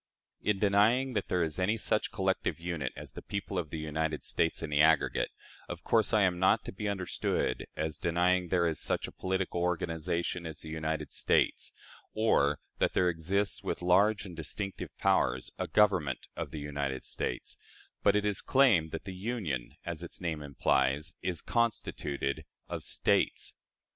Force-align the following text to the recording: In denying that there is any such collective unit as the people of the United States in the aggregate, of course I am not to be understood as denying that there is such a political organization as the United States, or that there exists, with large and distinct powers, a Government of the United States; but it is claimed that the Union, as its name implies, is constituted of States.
In 0.41 0.57
denying 0.57 1.13
that 1.13 1.27
there 1.27 1.43
is 1.43 1.59
any 1.59 1.77
such 1.77 2.11
collective 2.11 2.59
unit 2.59 2.91
as 2.95 3.11
the 3.11 3.21
people 3.21 3.59
of 3.59 3.69
the 3.69 3.77
United 3.77 4.25
States 4.25 4.63
in 4.63 4.71
the 4.71 4.81
aggregate, 4.81 5.29
of 5.69 5.83
course 5.83 6.11
I 6.11 6.23
am 6.23 6.39
not 6.39 6.65
to 6.65 6.71
be 6.71 6.89
understood 6.89 7.67
as 7.75 7.99
denying 7.99 8.45
that 8.45 8.49
there 8.49 8.65
is 8.67 8.79
such 8.79 9.07
a 9.07 9.11
political 9.11 9.61
organization 9.61 10.47
as 10.47 10.61
the 10.61 10.69
United 10.69 11.11
States, 11.11 11.71
or 12.15 12.57
that 12.79 12.93
there 12.93 13.09
exists, 13.09 13.61
with 13.61 13.83
large 13.83 14.25
and 14.25 14.35
distinct 14.35 14.81
powers, 14.97 15.51
a 15.59 15.67
Government 15.67 16.25
of 16.35 16.49
the 16.49 16.57
United 16.59 17.05
States; 17.05 17.55
but 18.01 18.15
it 18.15 18.25
is 18.25 18.41
claimed 18.41 18.89
that 18.89 19.03
the 19.03 19.13
Union, 19.13 19.75
as 19.85 20.01
its 20.01 20.19
name 20.19 20.41
implies, 20.41 21.13
is 21.21 21.43
constituted 21.43 22.43
of 22.67 22.81
States. 22.81 23.53